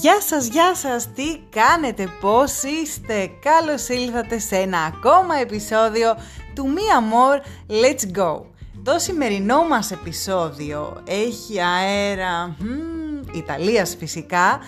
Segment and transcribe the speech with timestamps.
[0.00, 6.16] Γεια σας, γεια σας, τι κάνετε, πώς είστε; Καλώς ήλθατε σε ένα ακόμα επεισόδιο
[6.54, 7.40] του Me More
[7.70, 8.40] Let's Go.
[8.82, 14.60] Το σημερινό μας επεισόδιο έχει αέρα hmm, Ιταλίας φυσικά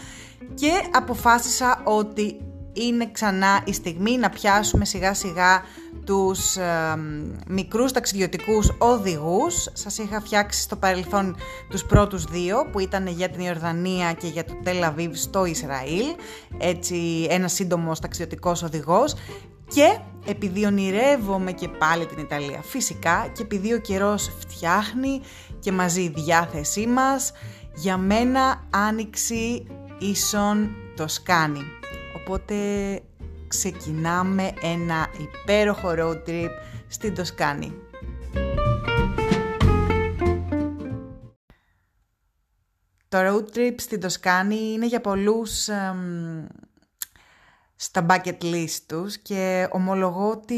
[0.54, 2.40] Και αποφάσισα ότι
[2.80, 5.62] είναι ξανά η στιγμή να πιάσουμε σιγά σιγά
[6.04, 6.96] τους ε,
[7.46, 9.68] μικρούς ταξιδιωτικούς οδηγούς.
[9.72, 11.36] Σας είχα φτιάξει στο παρελθόν
[11.70, 16.04] τους πρώτους δύο που ήταν για την Ιορδανία και για το Τελαβίβ στο Ισραήλ.
[16.58, 19.14] Έτσι ένας σύντομος ταξιδιωτικός οδηγός.
[19.74, 25.20] Και επειδή ονειρεύομαι και πάλι την Ιταλία φυσικά και επειδή ο καιρός φτιάχνει
[25.60, 27.32] και μαζί η διάθεσή μας,
[27.74, 29.66] για μένα άνοιξη
[29.98, 31.62] ίσον το σκάνι.
[32.28, 32.54] Οπότε
[33.48, 36.50] ξεκινάμε ένα υπέροχο road trip
[36.88, 37.72] στην Τοσκάνη.
[43.08, 45.68] Το road trip στην Τοσκάνη είναι για πολλούς
[47.80, 50.54] στα bucket list τους και ομολογώ ότι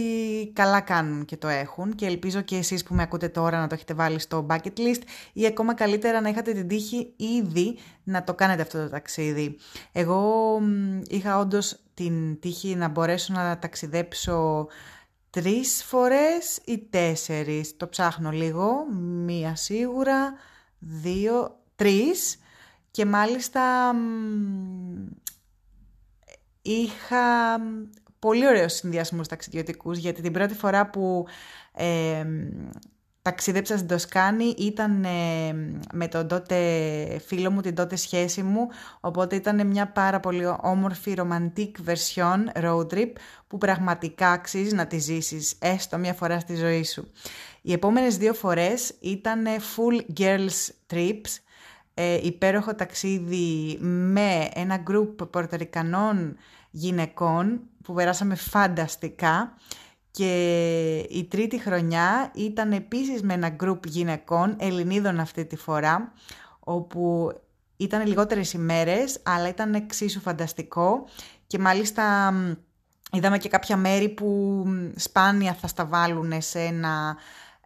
[0.52, 3.74] καλά κάνουν και το έχουν και ελπίζω και εσείς που με ακούτε τώρα να το
[3.74, 8.34] έχετε βάλει στο bucket list ή ακόμα καλύτερα να είχατε την τύχη ήδη να το
[8.34, 9.56] κάνετε αυτό το ταξίδι.
[9.92, 10.58] Εγώ
[11.08, 14.66] είχα όντως την τύχη να μπορέσω να ταξιδέψω
[15.30, 17.77] τρεις φορές ή τέσσερις.
[17.77, 20.34] Το ψάχνω λίγο, μία σίγουρα,
[20.78, 22.38] δύο, τρεις
[22.90, 23.94] και μάλιστα
[26.62, 27.58] είχα
[28.19, 31.27] πολύ ωραίους συνδυασμούς ταξιδιωτικούς γιατί την πρώτη φορά που
[31.72, 32.25] ε,
[33.22, 35.52] ταξίδεψα στην Τοσκάνη ήταν ε,
[35.92, 36.56] με τον τότε
[37.27, 38.69] φίλο μου, την τότε σχέση μου,
[39.00, 43.12] οπότε ήταν μια πάρα πολύ όμορφη romantic version road trip
[43.47, 47.11] που πραγματικά αξίζει να τη ζήσεις έστω μια φορά στη ζωή σου.
[47.62, 51.39] Οι επόμενες δύο φορές ήταν full girls trips,
[51.95, 56.36] ε, υπέροχο ταξίδι με ένα group πορτορικανών
[56.70, 59.55] γυναικών που περάσαμε φανταστικά
[60.11, 66.13] και η τρίτη χρονιά ήταν επίσης με ένα γκρουπ γυναικών, Ελληνίδων αυτή τη φορά,
[66.61, 67.33] όπου
[67.77, 71.05] ήταν λιγότερες ημέρες, αλλά ήταν εξίσου φανταστικό
[71.47, 72.33] και μάλιστα
[73.13, 74.64] είδαμε και κάποια μέρη που
[74.97, 77.17] σπάνια θα στα βάλουν σε ένα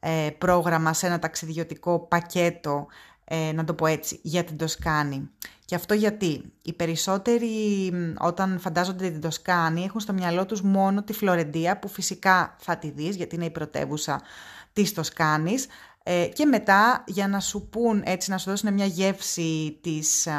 [0.01, 2.87] ε, πρόγραμμα, σε ένα ταξιδιωτικό πακέτο
[3.25, 5.31] ε, να το πω έτσι, για την Τοσκάνη.
[5.65, 11.13] Και αυτό γιατί οι περισσότεροι όταν φαντάζονται την Τοσκάνη έχουν στο μυαλό τους μόνο τη
[11.13, 14.21] Φλωρεντία που φυσικά θα τη δεις γιατί είναι η πρωτεύουσα
[14.73, 15.67] της Τοσκάνης
[16.03, 20.33] ε, και μετά για να σου πούν έτσι να σου δώσουν μια γεύση της ε,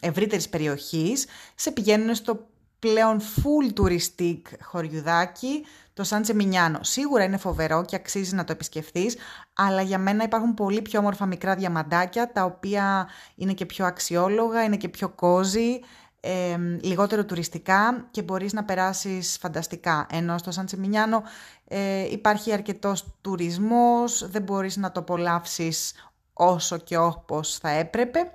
[0.00, 2.46] ευρύτερης περιοχής σε πηγαίνουν στο
[2.82, 6.78] πλέον full touristic χωριουδάκι, το Σαν Τσεμινιάνο.
[6.82, 9.16] Σίγουρα είναι φοβερό και αξίζει να το επισκεφθείς,
[9.52, 14.64] αλλά για μένα υπάρχουν πολύ πιο όμορφα μικρά διαμαντάκια, τα οποία είναι και πιο αξιόλογα,
[14.64, 15.80] είναι και πιο κόζι,
[16.20, 20.06] ε, λιγότερο τουριστικά και μπορείς να περάσεις φανταστικά.
[20.10, 21.22] Ενώ στο Σαν Τσεμινιάνο
[21.68, 25.92] ε, υπάρχει αρκετός τουρισμός, δεν μπορείς να το απολαύσεις
[26.32, 28.32] όσο και όπως θα έπρεπε.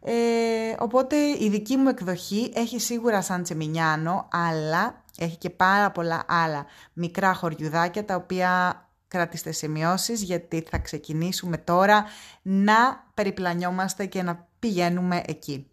[0.00, 6.24] Ε, οπότε η δική μου εκδοχή έχει σίγουρα σαν τσεμινιάνο, αλλά έχει και πάρα πολλά
[6.28, 12.04] άλλα μικρά χωριουδάκια τα οποία κρατήστε σημειώσεις γιατί θα ξεκινήσουμε τώρα
[12.42, 15.70] να περιπλανιόμαστε και να πηγαίνουμε εκεί.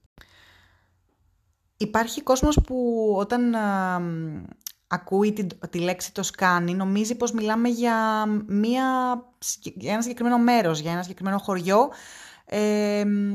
[1.78, 3.56] Υπάρχει κόσμος που όταν
[4.88, 8.86] ακούει τη, τη λέξη το σκάνι νομίζει πως μιλάμε για, μια,
[9.64, 11.90] για ένα συγκεκριμένο μέρος, για ένα συγκεκριμένο χωριό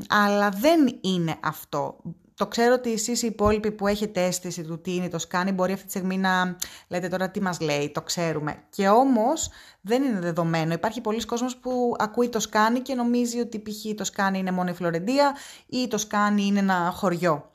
[0.09, 1.97] αλλά δεν είναι αυτό.
[2.35, 5.73] Το ξέρω ότι εσείς οι υπόλοιποι που έχετε αίσθηση του τι είναι το σκάνι μπορεί
[5.73, 6.57] αυτή τη στιγμή να
[6.89, 8.63] λέτε τώρα τι μας λέει, το ξέρουμε.
[8.71, 9.51] Και όμως
[9.81, 10.73] δεν είναι δεδομένο.
[10.73, 13.95] Υπάρχει πολλοί κόσμος που ακούει το σκάνι και νομίζει ότι π.χ.
[13.97, 17.51] το σκάνι είναι μόνο η Φλωρεντία ή το σκάνι είναι ένα χωριό.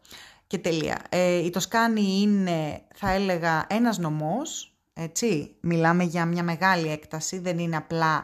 [0.47, 1.01] Και τελεία.
[1.09, 5.55] Ε, η Τοσκάνη είναι, θα έλεγα, ένας νομός, έτσι.
[5.61, 8.23] Μιλάμε για μια μεγάλη έκταση, δεν είναι απλά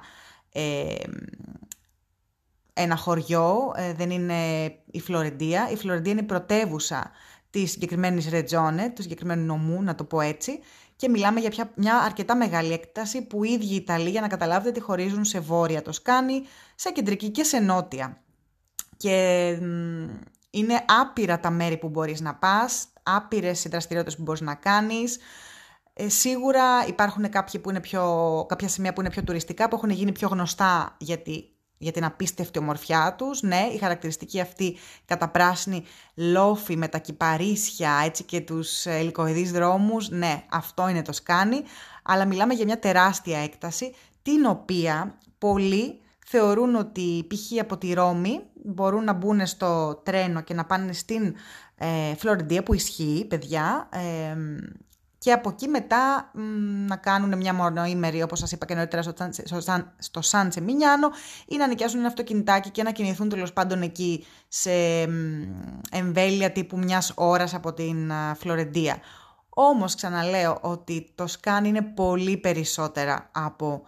[0.52, 0.96] ε,
[2.74, 5.70] ένα χωριό, ε, δεν είναι η Φλωρεντία.
[5.72, 7.12] Η Φλωρεντία είναι η πρωτεύουσα
[7.50, 10.60] της συγκεκριμένης Ρετζόνε, του συγκεκριμένου νομού, να το πω έτσι,
[10.96, 14.72] και μιλάμε για μια αρκετά μεγάλη έκταση που οι ίδιοι οι Ιταλοί, για να καταλάβετε,
[14.72, 16.42] τη χωρίζουν σε βόρεια το Σκάνι,
[16.76, 18.22] σε κεντρική και σε νότια.
[18.98, 19.48] Και
[20.50, 25.18] είναι άπειρα τα μέρη που μπορείς να πας, άπειρες οι δραστηριότητες που μπορείς να κάνεις.
[25.94, 29.90] Ε, σίγουρα υπάρχουν κάποιοι που είναι πιο, κάποια σημεία που είναι πιο τουριστικά, που έχουν
[29.90, 33.42] γίνει πιο γνωστά γιατί για την απίστευτη ομορφιά τους.
[33.42, 35.84] Ναι, η χαρακτηριστική αυτή καταπράσινη
[36.16, 41.62] λόφη με τα κυπαρίσια έτσι και τους ελικοειδείς δρόμους, ναι, αυτό είναι το σκάνι,
[42.04, 47.60] αλλά μιλάμε για μια τεράστια έκταση, την οποία πολλοί θεωρούν ότι π.χ.
[47.60, 51.36] από τη Ρώμη μπορούν να μπουν στο τρένο και να πάνε στην
[51.76, 54.36] ε, Φλωρεντία που ισχύει, παιδιά, ε,
[55.24, 56.32] και από εκεί μετά
[56.88, 59.02] να κάνουν μια μονοήμερη, όπως σας είπα και νωρίτερα,
[59.98, 61.10] στο, Σαν Τσεμινιάνο
[61.48, 64.72] ή να νοικιάσουν ένα αυτοκινητάκι και να κινηθούν τέλος πάντων εκεί σε
[65.92, 68.98] εμβέλεια τύπου μιας ώρας από την Φλωρεντία.
[69.50, 73.82] Όμως ξαναλέω ότι το Σκάν είναι πολύ περισσότερα από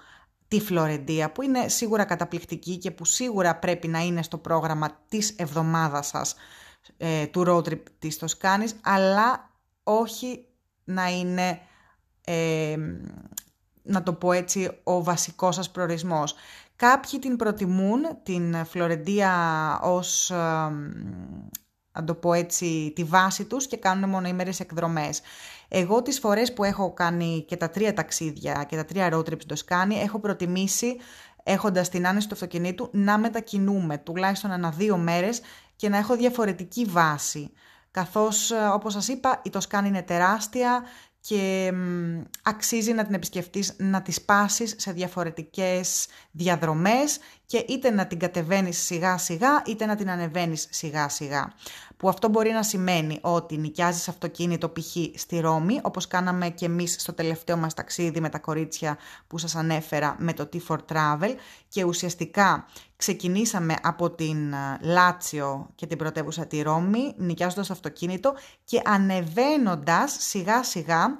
[0.48, 5.36] τη Φλωρεντία που είναι σίγουρα καταπληκτική και που σίγουρα πρέπει να είναι στο πρόγραμμα της
[5.38, 6.36] εβδομάδας σας
[6.98, 9.50] ε, του road trip της Τοσκάνης αλλά
[9.84, 10.48] όχι
[10.84, 11.60] να είναι,
[12.26, 12.76] ε,
[13.84, 16.36] να το πω έτσι, ο βασικός σας προορισμός.
[16.76, 19.34] Κάποιοι την προτιμούν, την Φλωρεντία
[19.84, 20.36] ως, ε,
[21.92, 25.22] να το πω έτσι, τη βάση τους και κάνουν μονοήμερες εκδρομές.
[25.68, 29.46] Εγώ τις φορές που έχω κάνει και τα τρία ταξίδια και τα τρία road trips
[29.46, 30.98] το σκάνει, έχω προτιμήσει
[31.44, 35.42] έχοντας την άνεση του αυτοκινήτου να μετακινούμε τουλάχιστον ένα δύο μέρες
[35.76, 37.52] και να έχω διαφορετική βάση
[37.94, 40.84] καθώς ε, όπως σας είπα η Τοσκάνη είναι τεράστια
[41.20, 41.74] και
[42.44, 48.78] αξίζει να την επισκεφτείς, να τη σπάσεις σε διαφορετικές διαδρομές και είτε να την κατεβαίνεις
[48.84, 51.54] σιγά σιγά είτε να την ανεβαίνεις σιγά σιγά.
[52.04, 54.96] Που αυτό μπορεί να σημαίνει ότι νοικιάζεις αυτοκίνητο π.χ.
[55.16, 58.98] στη Ρώμη, όπως κάναμε και εμείς στο τελευταίο μας ταξίδι με τα κορίτσια
[59.28, 61.36] που σας ανέφερα με το T4 Travel
[61.68, 62.66] και ουσιαστικά
[62.96, 68.34] ξεκινήσαμε από την ε, Λάτσιο και την πρωτεύουσα τη Ρώμη, νοικιάζοντας αυτοκίνητο
[68.64, 71.18] και ανεβαίνοντας σιγά σιγά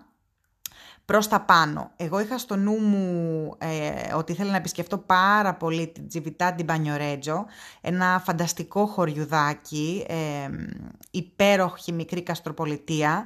[1.06, 1.92] προς τα πάνω.
[1.96, 7.46] Εγώ είχα στο νου μου ε, ότι ήθελα να επισκεφτώ πάρα πολύ την Τζιβιτά Μπανιορέτζο,
[7.82, 10.16] ένα φανταστικό χωριουδάκι, ε,
[11.12, 13.26] υπέροχη μικρή καστροπολιτεία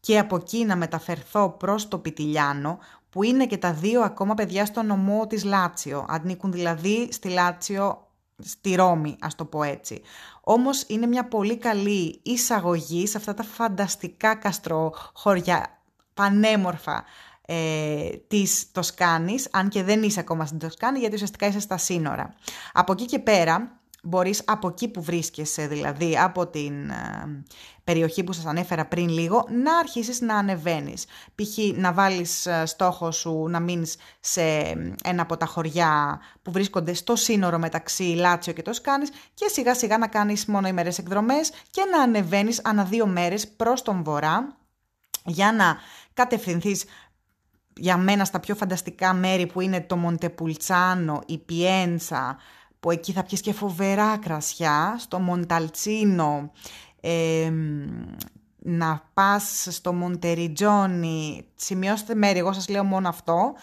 [0.00, 2.78] και από εκεί να μεταφερθώ προς το Πιτιλιάνο,
[3.10, 6.04] που είναι και τα δύο ακόμα παιδιά στο νομό της Λάτσιο.
[6.08, 10.02] Ανήκουν δηλαδή στη Λάτσιο, στη Ρώμη, ας το πω έτσι.
[10.40, 15.83] Όμως είναι μια πολύ καλή εισαγωγή σε αυτά τα φανταστικά καστροχωριά
[16.14, 17.04] πανέμορφα
[17.46, 22.34] ε, της Τοσκάνης, αν και δεν είσαι ακόμα στην Τοσκάνη, γιατί ουσιαστικά είσαι στα σύνορα.
[22.72, 27.44] Από εκεί και πέρα, μπορείς από εκεί που βρίσκεσαι, δηλαδή από την ε,
[27.84, 31.04] περιοχή που σας ανέφερα πριν λίγο, να αρχίσεις να ανεβαίνεις.
[31.34, 31.78] Π.χ.
[31.78, 34.42] να βάλεις ε, στόχο σου να μείνεις σε
[35.04, 39.98] ένα από τα χωριά που βρίσκονται στο σύνορο μεταξύ Λάτσιο και Τοσκάνης και σιγά σιγά
[39.98, 44.56] να κάνεις μόνο ημερές εκδρομές και να ανεβαίνεις ανά δύο μέρες προς τον βορρά
[45.24, 45.76] για να
[46.12, 46.84] κατευθυνθείς
[47.76, 52.36] για μένα στα πιο φανταστικά μέρη που είναι το Μοντεπουλτσάνο, η Πιένσα,
[52.80, 56.52] που εκεί θα πιεις και φοβερά κρασιά, στο Μονταλτσίνο,
[58.58, 63.54] να πας στο Μοντεριτζόνι, σημειώστε μέρη, εγώ σας λέω μόνο αυτό,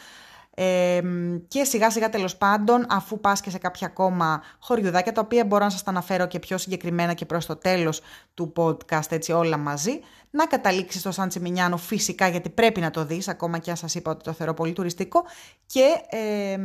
[1.48, 5.64] και σιγά σιγά τέλος πάντων, αφού πας και σε κάποια ακόμα χωριουδάκια, τα οποία μπορώ
[5.64, 8.02] να σας τα αναφέρω και πιο συγκεκριμένα και προς το τέλος
[8.34, 10.00] του podcast, έτσι όλα μαζί,
[10.30, 13.96] να καταλήξεις στο Σαν Τσιμινιάνο φυσικά, γιατί πρέπει να το δεις, ακόμα και αν σας
[13.96, 15.24] είπα ότι το θεωρώ πολύ τουριστικό,
[15.66, 16.58] και ε,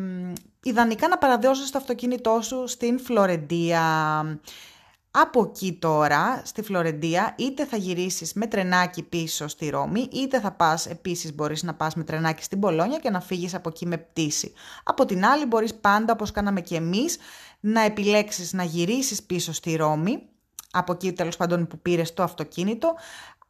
[0.62, 3.82] ιδανικά να παραδώσεις το αυτοκίνητό σου στην Φλωρεντία.
[5.18, 10.52] Από εκεί τώρα, στη Φλωρεντία, είτε θα γυρίσεις με τρενάκι πίσω στη Ρώμη, είτε θα
[10.52, 13.96] πας, επίσης μπορείς να πας με τρενάκι στην Πολόνια και να φύγεις από εκεί με
[13.96, 14.52] πτήση.
[14.84, 17.16] Από την άλλη μπορείς πάντα, όπως κάναμε και εμείς,
[17.60, 20.22] να επιλέξεις να γυρίσεις πίσω στη Ρώμη,
[20.70, 22.94] από εκεί τέλος πάντων που πήρες το αυτοκίνητο,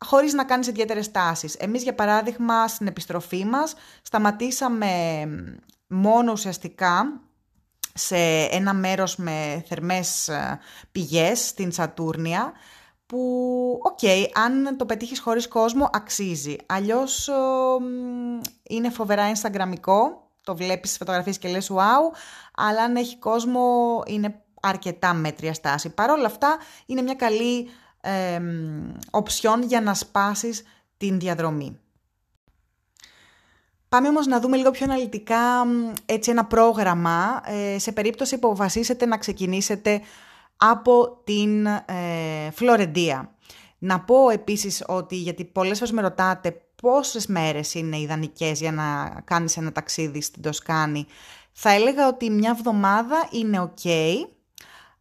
[0.05, 1.55] χωρίς να κάνεις ιδιαίτερες τάσεις.
[1.55, 4.89] Εμείς για παράδειγμα στην επιστροφή μας σταματήσαμε
[5.87, 7.21] μόνο ουσιαστικά
[7.97, 8.17] σε
[8.51, 10.59] ένα μέρος με θερμές ε,
[10.93, 12.53] πηγές στην Σατούρνια
[13.07, 13.99] που, οκ,
[14.35, 16.57] αν το πετύχεις χωρίς κόσμο, αξίζει.
[16.67, 17.31] Αλλιώς
[18.63, 19.99] είναι φοβερά instagramικό,
[20.43, 22.17] το βλέπεις στις φωτογραφίες και λες wow,
[22.55, 25.91] αλλά αν έχει κόσμο είναι αρκετά μέτρια στάση.
[25.91, 27.69] Παρ' όλα αυτά είναι μια καλή
[28.01, 28.41] ε,
[29.11, 30.63] οψιόν για να σπάσεις
[30.97, 31.81] την διαδρομή.
[33.97, 35.67] Πάμε όμως να δούμε λίγο πιο αναλυτικά
[36.07, 40.01] έτσι ένα πρόγραμμα ε, σε περίπτωση που αποφασίσετε να ξεκινήσετε
[40.57, 43.35] από την ε, Φλωρεντία.
[43.79, 49.21] Να πω επίσης ότι, γιατί πολλές φορές με ρωτάτε πόσες μέρες είναι ιδανικές για να
[49.25, 51.07] κάνεις ένα ταξίδι στην Τοσκάνη,
[51.53, 53.91] θα έλεγα ότι μια εβδομάδα είναι ok.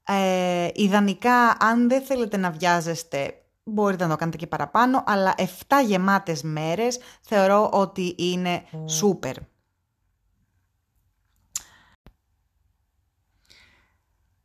[0.03, 3.33] Ε, ιδανικά, αν δεν θέλετε να βιάζεστε
[3.67, 5.43] Μπορείτε να το κάνετε και παραπάνω, αλλά 7
[5.85, 9.35] γεμάτες μέρες θεωρώ ότι είναι σούπερ.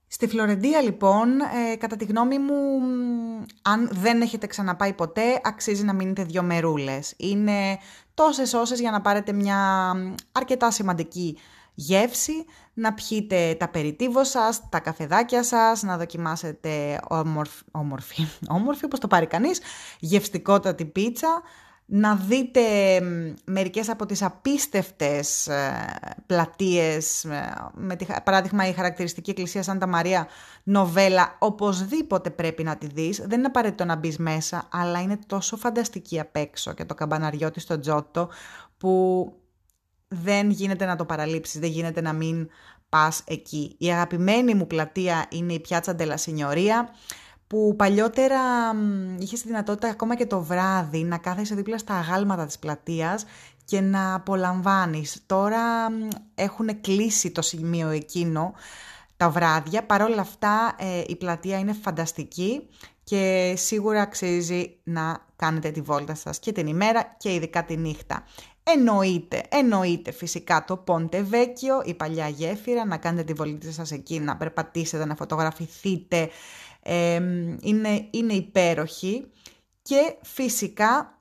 [0.06, 2.54] Στη Φλωρεντία λοιπόν, ε, κατά τη γνώμη μου,
[3.62, 7.14] αν δεν έχετε ξαναπάει ποτέ, αξίζει να μείνετε δύο μερούλες.
[7.16, 7.78] Είναι
[8.14, 9.92] τόσες όσες για να πάρετε μια
[10.32, 11.38] αρκετά σημαντική
[11.80, 12.44] γεύση,
[12.75, 18.26] να πιείτε τα περιτύβο σας, τα καφεδάκια σας, να δοκιμάσετε όμορφη, όμορφη,
[18.58, 19.60] όμορφη όπως το πάρει κανείς,
[19.99, 21.42] γευστικότατη πίτσα,
[21.92, 22.60] να δείτε
[23.44, 25.72] μερικές από τις απίστευτες ε,
[26.26, 30.28] πλατείες, ε, με τη, παράδειγμα η χαρακτηριστική εκκλησία Σάντα Μαρία
[30.62, 35.56] Νοβέλα, οπωσδήποτε πρέπει να τη δεις, δεν είναι απαραίτητο να μπεις μέσα, αλλά είναι τόσο
[35.56, 38.28] φανταστική απ' έξω και το καμπαναριό της στο Τζότο,
[38.78, 39.34] που
[40.14, 42.49] δεν γίνεται να το παραλείψεις, δεν γίνεται να μην
[42.88, 43.75] πας εκεί.
[43.79, 46.19] Η αγαπημένη μου πλατεία είναι η Πιάτσα Ντελα
[47.47, 48.40] που παλιότερα
[49.19, 53.25] είχε τη δυνατότητα ακόμα και το βράδυ να κάθεσαι δίπλα στα αγάλματα της πλατείας
[53.64, 55.23] και να απολαμβάνεις.
[55.26, 55.61] Τώρα
[56.35, 58.55] έχουν κλείσει το σημείο εκείνο
[59.17, 59.85] τα βράδια.
[59.85, 62.69] Παρ' όλα αυτά ε, η πλατεία είναι φανταστική
[63.05, 68.25] και σίγουρα αξίζει να κάνετε τη βόλτα σας και την ημέρα και ειδικά τη νύχτα.
[68.62, 74.21] Εννοείται, εννοείται φυσικά το Πόντε Βέκιο, η παλιά γέφυρα, να κάνετε τη βολή σας εκεί,
[74.21, 76.31] να περπατήσετε, να φωτογραφηθείτε,
[77.61, 79.26] είναι, είναι υπέροχη
[79.83, 81.19] και φυσικά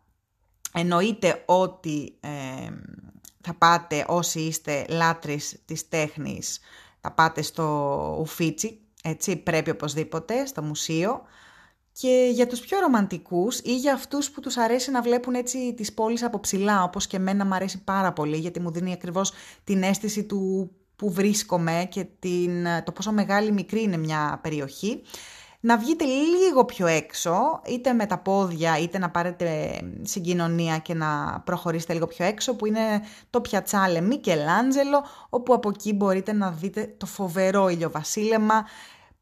[0.74, 2.20] εννοείται ότι
[3.42, 6.60] θα πάτε όσοι είστε λάτρεις της τέχνης,
[7.02, 11.22] θα πάτε στο Ουφίτσι, έτσι πρέπει οπωσδήποτε, στο μουσείο.
[12.02, 15.94] Και για τους πιο ρομαντικούς ή για αυτούς που τους αρέσει να βλέπουν έτσι τις
[15.94, 19.32] πόλεις από ψηλά, όπως και εμένα μου αρέσει πάρα πολύ, γιατί μου δίνει ακριβώς
[19.64, 25.02] την αίσθηση του που βρίσκομαι και την, το πόσο μεγάλη μικρή είναι μια περιοχή
[25.60, 31.42] να βγείτε λίγο πιο έξω, είτε με τα πόδια, είτε να πάρετε συγκοινωνία και να
[31.46, 36.94] προχωρήσετε λίγο πιο έξω, που είναι το πιατσάλε Μικελάντζελο, όπου από εκεί μπορείτε να δείτε
[36.98, 38.66] το φοβερό ηλιοβασίλεμα,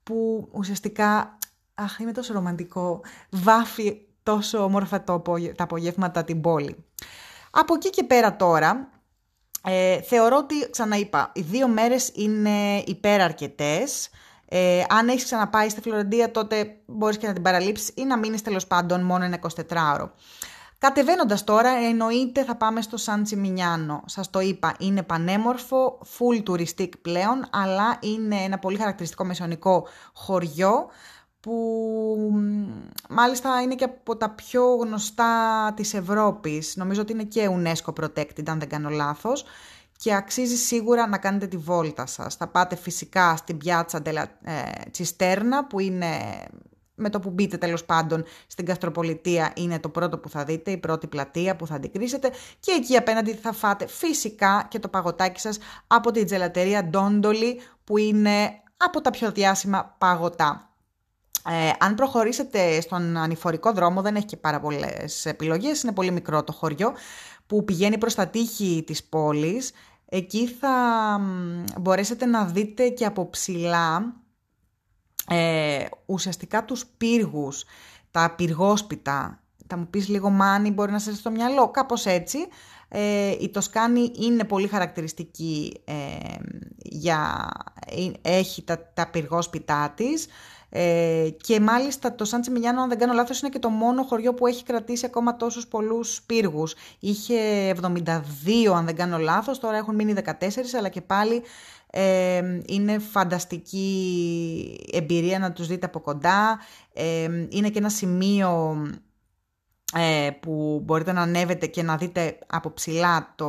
[0.03, 1.36] που ουσιαστικά,
[1.77, 5.21] αχ, είναι τόσο ρομαντικό, βάφει τόσο όμορφα το,
[5.55, 6.85] τα απογεύματα την πόλη.
[7.51, 8.89] Από εκεί και πέρα τώρα,
[9.63, 14.09] ε, θεωρώ ότι, ξαναείπα, οι δύο μέρες είναι υπεραρκετές,
[14.49, 18.41] ε, αν έχεις ξαναπάει στη Φλωρεντία, τότε μπορείς και να την παραλείψεις ή να μείνεις
[18.41, 20.11] τέλος πάντων μόνο ένα 24ωρο.
[20.79, 24.03] Κατεβαίνοντας τώρα, εννοείται θα πάμε στο Σαν Τσιμινιάνο.
[24.05, 30.87] Σας το είπα, είναι πανέμορφο, full touristic πλέον, αλλά είναι ένα πολύ χαρακτηριστικό μεσονικό χωριό
[31.39, 31.55] που
[33.09, 36.75] μάλιστα είναι και από τα πιο γνωστά της Ευρώπης.
[36.75, 39.45] Νομίζω ότι είναι και UNESCO protected, αν δεν κάνω λάθος
[39.97, 42.35] και αξίζει σίγουρα να κάνετε τη βόλτα σας.
[42.35, 44.01] Θα πάτε φυσικά στην πιάτσα
[44.91, 46.07] Τσιστέρνα που είναι
[46.99, 50.77] με το που μπείτε τέλος πάντων στην Καστροπολιτεία είναι το πρώτο που θα δείτε, η
[50.77, 55.57] πρώτη πλατεία που θα αντικρίσετε και εκεί απέναντι θα φάτε φυσικά και το παγωτάκι σας
[55.87, 60.69] από την τζελατερία Ντόντολι που είναι από τα πιο διάσημα παγωτά.
[61.49, 66.43] Ε, αν προχωρήσετε στον ανηφορικό δρόμο δεν έχει και πάρα πολλές επιλογές, είναι πολύ μικρό
[66.43, 66.93] το χωριό
[67.47, 69.71] που πηγαίνει προς τα τείχη της πόλης.
[70.05, 70.71] Εκεί θα
[71.79, 74.15] μπορέσετε να δείτε και από ψηλά
[75.27, 77.63] ε, ουσιαστικά τους πύργους,
[78.11, 79.41] τα πυργόσπιτα.
[79.67, 82.37] Θα μου πεις λίγο μάνι, μπορεί να σας στο μυαλό, κάπως έτσι.
[82.89, 85.93] Ε, η Τοσκάνη είναι πολύ χαρακτηριστική ε,
[86.77, 87.49] για...
[87.85, 90.27] Ε, έχει τα, τα πυργόσπιτά της.
[90.69, 94.33] Ε, και μάλιστα το Σαν Τσιμιλιάνο, αν δεν κάνω λάθος, είναι και το μόνο χωριό
[94.33, 96.75] που έχει κρατήσει ακόμα τόσους πολλούς πύργους.
[96.99, 100.33] Είχε 72, αν δεν κάνω λάθος, τώρα έχουν μείνει 14,
[100.77, 101.41] αλλά και πάλι
[101.91, 103.89] ε, είναι φανταστική
[104.91, 106.59] εμπειρία να τους δείτε από κοντά.
[106.93, 108.81] Ε, είναι και ένα σημείο
[109.93, 113.47] ε, που μπορείτε να ανέβετε και να δείτε από ψηλά το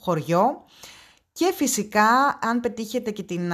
[0.00, 0.64] χωριό.
[1.32, 3.52] Και φυσικά, αν πετύχετε και, την,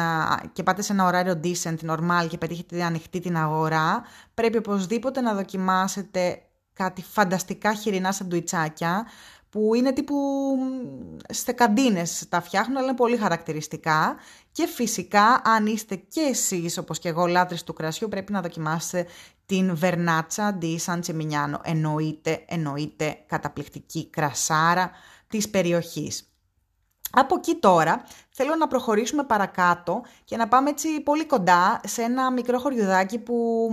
[0.53, 4.03] και πάτε σε ένα ωράριο decent, normal και πετύχετε ανοιχτή την αγορά,
[4.35, 6.43] πρέπει οπωσδήποτε να δοκιμάσετε
[6.73, 9.07] κάτι φανταστικά χοιρινά σαντουιτσάκια,
[9.51, 10.15] που είναι τύπου
[11.29, 14.17] στεκαντίνες τα φτιάχνουν, αλλά είναι πολύ χαρακτηριστικά.
[14.53, 19.07] Και φυσικά, αν είστε και εσείς, όπως και εγώ, λάτρεις του κρασιού, πρέπει να δοκιμάσετε
[19.47, 21.59] την Βερνάτσα di San Cimignano.
[21.63, 24.91] Εννοείται, εννοείται καταπληκτική κρασάρα
[25.29, 26.31] της περιοχής.
[27.19, 32.33] Από εκεί τώρα θέλω να προχωρήσουμε παρακάτω και να πάμε έτσι πολύ κοντά σε ένα
[32.33, 33.69] μικρό χωριουδάκι που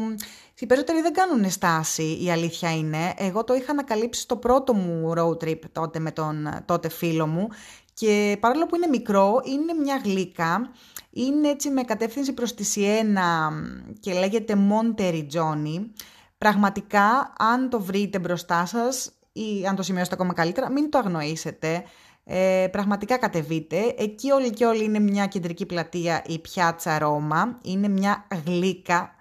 [0.59, 3.13] οι περισσότεροι δεν κάνουν στάση, η αλήθεια είναι.
[3.17, 7.47] Εγώ το είχα ανακαλύψει στο πρώτο μου road trip τότε με τον τότε φίλο μου
[7.93, 10.71] και παρόλο που είναι μικρό, είναι μια γλύκα,
[11.09, 13.51] είναι έτσι με κατεύθυνση προς τη Σιένα
[13.99, 15.89] και λέγεται Monteriggioni.
[16.37, 21.83] Πραγματικά, αν το βρείτε μπροστά σας ή αν το σημειώσετε ακόμα καλύτερα, μην το αγνοήσετε.
[22.25, 23.95] Ε, πραγματικά κατεβείτε.
[23.97, 27.59] Εκεί όλοι και όλοι είναι μια κεντρική πλατεία, η Πιάτσα Ρώμα.
[27.63, 29.15] Είναι μια γλύκα.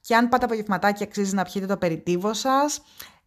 [0.00, 2.82] Και αν πάτε από γευματάκι αξίζει να πιείτε το περιτύβο σας.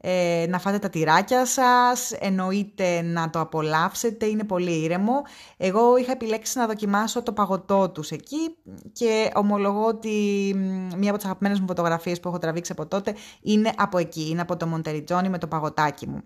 [0.07, 5.21] ε, να φάτε τα τυράκια σας, εννοείται να το απολαύσετε, είναι πολύ ήρεμο.
[5.57, 8.55] Εγώ είχα επιλέξει να δοκιμάσω το παγωτό τους εκεί
[8.93, 10.09] και ομολογώ ότι
[10.97, 14.41] μία από τις αγαπημένες μου φωτογραφίες που έχω τραβήξει από τότε είναι από εκεί, είναι
[14.41, 16.23] από το Μοντεριτζόνι με το παγωτάκι μου.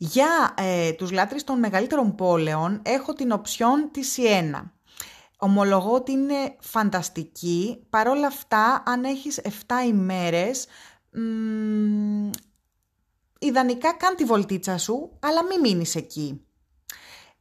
[0.00, 4.72] Για ε, τους λάτρεις των μεγαλύτερων πόλεων έχω την οψιόν τη Σιένα.
[5.38, 7.86] Ομολογώ ότι είναι φανταστική.
[7.90, 9.50] Παρόλα αυτά, αν έχεις 7
[9.86, 10.66] ημέρες,
[11.10, 12.30] μ,
[13.38, 16.42] ιδανικά κάν τη βολτίτσα σου, αλλά μην μείνεις εκεί.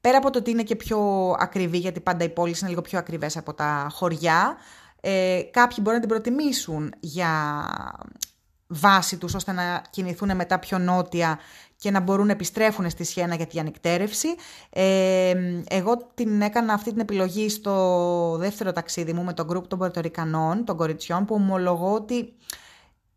[0.02, 3.00] Πέρα από το ότι είναι και πιο ακριβή, γιατί πάντα οι πόλεις είναι λίγο πιο
[3.00, 4.58] ακριβές από τα χωριά,
[5.02, 7.64] ε, κάποιοι μπορεί να την προτιμήσουν για
[8.68, 11.40] βάση τους, ώστε να κινηθούν μετά πιο νότια
[11.80, 14.28] και να μπορούν να επιστρέφουν στη Σιένα για την ανοικτέρευση.
[14.70, 15.34] Ε,
[15.70, 20.66] εγώ την έκανα αυτή την επιλογή στο δεύτερο ταξίδι μου με τον γκρουπ των Πορτορικανών,
[20.66, 22.34] των κοριτσιών, που ομολογώ ότι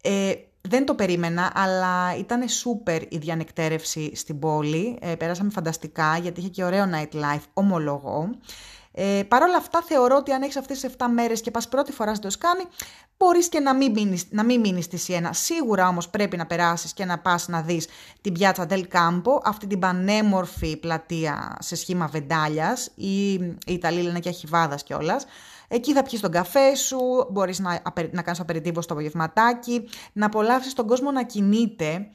[0.02, 4.99] ε, δεν το περίμενα, αλλά ήταν σούπερ η διανεκτέρευση στην πόλη.
[5.00, 8.31] Ε, πέρασαμε φανταστικά, γιατί είχε και ωραίο nightlife, ομολογώ.
[8.92, 11.92] Ε, Παρ' όλα αυτά θεωρώ ότι αν έχεις αυτές τις 7 μέρες και πας πρώτη
[11.92, 12.64] φορά στο Σκάνι,
[13.16, 15.32] μπορείς και να μην, μείνεις, να μην μείνεις στη Σιένα.
[15.32, 17.88] Σίγουρα όμως πρέπει να περάσεις και να πας να δεις
[18.20, 24.18] την Πιάτσα Del Campo, αυτή την πανέμορφη πλατεία σε σχήμα βεντάλιας ή οι Ιταλοί λένε
[24.18, 25.25] και αχιβάδας κιόλας.
[25.68, 26.99] Εκεί θα πιεις τον καφέ σου,
[27.30, 32.11] μπορείς να, να κάνεις απεριτίβο στο απογευματάκι, να απολαύσεις τον κόσμο να κινείται.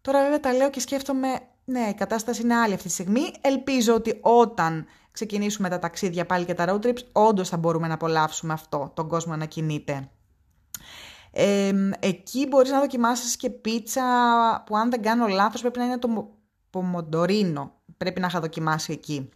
[0.00, 1.28] Τώρα βέβαια τα λέω και σκέφτομαι,
[1.64, 3.32] ναι, η κατάσταση είναι άλλη αυτή τη στιγμή.
[3.40, 7.94] Ελπίζω ότι όταν ξεκινήσουμε τα ταξίδια πάλι και τα road trips, όντως θα μπορούμε να
[7.94, 10.10] απολαύσουμε αυτό, τον κόσμο να κινείται.
[11.32, 14.02] Ε, εκεί μπορείς να δοκιμάσεις και πίτσα
[14.66, 16.30] που αν δεν κάνω λάθος πρέπει να είναι το
[16.70, 17.72] πομοντορίνο.
[17.96, 19.28] Πρέπει να είχα δοκιμάσει εκεί.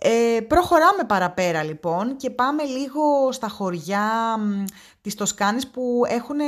[0.00, 4.38] Ε, προχωράμε παραπέρα λοιπόν και πάμε λίγο στα χωριά
[5.00, 6.38] της Τοσκάνης που έχουν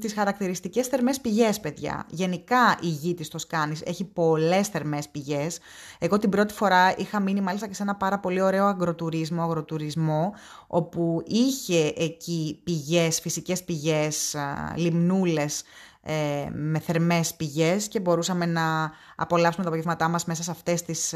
[0.00, 2.06] τις χαρακτηριστικές θερμές πηγές, παιδιά.
[2.10, 5.58] Γενικά η γη της Τοσκάνης έχει πολλές θερμές πηγές.
[5.98, 10.34] Εγώ την πρώτη φορά είχα μείνει μάλιστα και σε ένα πάρα πολύ ωραίο αγροτουρισμό, αγροτουρισμό
[10.66, 14.36] όπου είχε εκεί πηγές, φυσικές πηγές,
[14.74, 15.62] λιμνούλες,
[16.02, 21.14] ε, με θερμές πηγές και μπορούσαμε να απολαύσουμε τα απογεύματά μας μέσα σε αυτές τις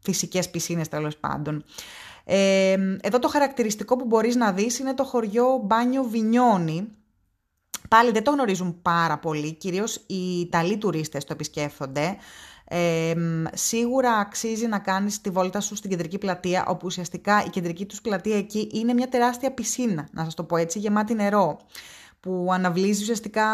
[0.00, 1.64] φυσικές πισίνες τέλος πάντων.
[2.24, 6.88] Ε, εδώ το χαρακτηριστικό που μπορείς να δεις είναι το χωριό Μπάνιο Βινιόνι.
[7.88, 12.16] Πάλι δεν το γνωρίζουν πάρα πολύ, κυρίως οι Ιταλοί τουρίστες το επισκέφτονται.
[12.64, 13.14] Ε,
[13.52, 18.00] σίγουρα αξίζει να κάνεις τη βόλτα σου στην κεντρική πλατεία, όπου ουσιαστικά η κεντρική τους
[18.00, 21.58] πλατεία εκεί είναι μια τεράστια πισίνα, να σας το πω έτσι, γεμάτη νερό
[22.20, 23.44] που αναβλύζει ουσιαστικά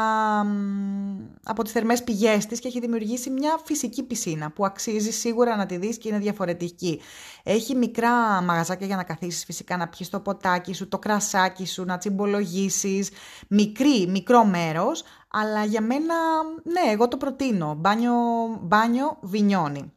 [1.44, 5.66] από τις θερμές πηγές της και έχει δημιουργήσει μια φυσική πισίνα που αξίζει σίγουρα να
[5.66, 7.00] τη δεις και είναι διαφορετική.
[7.42, 11.84] Έχει μικρά μαγαζάκια για να καθίσεις φυσικά να πιεις το ποτάκι σου, το κρασάκι σου,
[11.84, 13.10] να τσιμπολογήσεις,
[13.48, 16.14] μικρή, μικρό μέρος, αλλά για μένα,
[16.62, 18.14] ναι, εγώ το προτείνω, μπάνιο,
[18.62, 19.92] μπάνιο βινιόνι.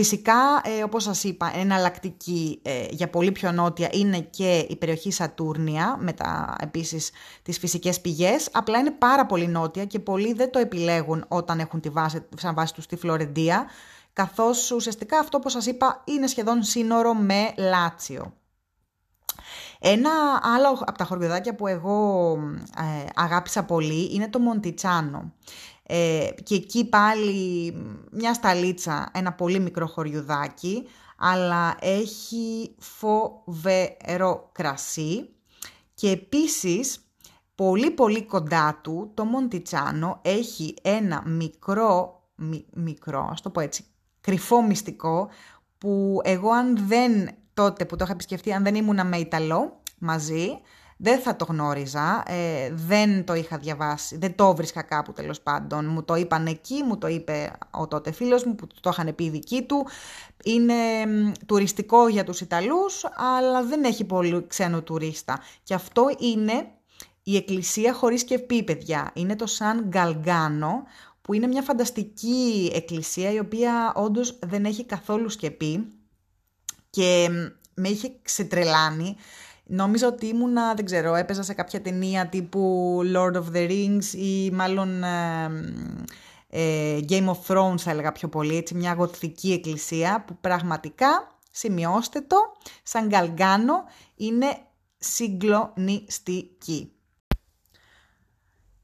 [0.00, 5.12] Φυσικά, ε, όπως σας είπα, εναλλακτική ε, για πολύ πιο νότια είναι και η περιοχή
[5.12, 7.10] Σατούρνια, με τα, επίσης
[7.42, 8.48] τις φυσικές πηγές.
[8.52, 12.54] Απλά είναι πάρα πολύ νότια και πολλοί δεν το επιλέγουν όταν έχουν τη βάση, σαν
[12.54, 13.66] βάση τους στη Φλωρεντία,
[14.12, 18.32] καθώς ουσιαστικά αυτό, όπως σας είπα, είναι σχεδόν σύνορο με Λάτσιο.
[19.80, 20.10] Ένα
[20.56, 22.32] άλλο από τα χωριουδάκια που εγώ
[22.76, 25.32] ε, αγάπησα πολύ είναι το Μοντιτσάνο.
[25.92, 27.74] Ε, και εκεί πάλι
[28.10, 30.86] μια σταλίτσα, ένα πολύ μικρό χωριουδάκι,
[31.18, 35.28] αλλά έχει φοβερό κρασί
[35.94, 37.00] και επίσης
[37.54, 42.22] πολύ πολύ κοντά του το Μοντιτσάνο έχει ένα μικρό,
[42.74, 43.84] μικρό, ας το πω έτσι,
[44.20, 45.28] κρυφό μυστικό
[45.78, 50.60] που εγώ αν δεν τότε που το είχα επισκεφτεί, αν δεν ήμουνα με Ιταλό μαζί,
[51.02, 55.86] δεν θα το γνώριζα, ε, δεν το είχα διαβάσει, δεν το βρίσκα κάπου τέλος πάντων.
[55.86, 59.30] Μου το είπαν εκεί, μου το είπε ο τότε φίλος μου που το είχαν πει
[59.30, 59.86] δική του.
[60.44, 60.74] Είναι
[61.46, 65.40] τουριστικό για τους Ιταλούς, αλλά δεν έχει πολύ ξένο τουρίστα.
[65.62, 66.70] Και αυτό είναι
[67.22, 69.10] η εκκλησία χωρίς σκεπή, παιδιά.
[69.14, 70.82] Είναι το Σαν Γκαλγκάνο,
[71.22, 75.86] που είναι μια φανταστική εκκλησία, η οποία όντως δεν έχει καθόλου σκεπή
[76.90, 77.28] και
[77.74, 79.16] με είχε ξετρελάνει.
[79.72, 84.50] Νόμιζα ότι ήμουνα, δεν ξέρω, έπαιζα σε κάποια ταινία τύπου Lord of the Rings ή
[84.50, 85.50] μάλλον ε,
[86.48, 92.20] ε, Game of Thrones θα έλεγα πιο πολύ, έτσι μια γοθική εκκλησία που πραγματικά, σημειώστε
[92.20, 92.36] το,
[92.82, 93.84] σαν Γκαλγκάνο
[94.16, 94.46] είναι
[94.98, 96.92] συγκλονιστική.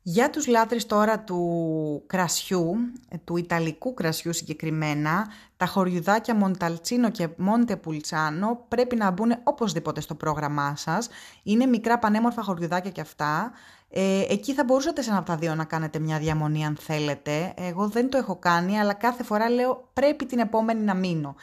[0.09, 2.77] Για τους λάτρεις τώρα του κρασιού,
[3.25, 10.15] του ιταλικού κρασιού συγκεκριμένα, τα χωριουδάκια Μονταλτσίνο και Μόντε Πουλτσάνο πρέπει να μπουν οπωσδήποτε στο
[10.15, 11.09] πρόγραμμά σας.
[11.43, 13.53] Είναι μικρά πανέμορφα χωριουδάκια και αυτά.
[13.91, 17.55] Ε, εκεί θα μπορούσατε σε ένα από τα δύο να κάνετε μια διαμονή αν θέλετε.
[17.57, 21.35] Εγώ δεν το έχω κάνει, αλλά κάθε φορά λέω πρέπει την επόμενη να μείνω.